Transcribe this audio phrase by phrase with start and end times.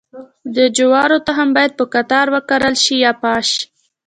[0.55, 3.47] د جوارو تخم باید په قطار وکرل شي که پاش؟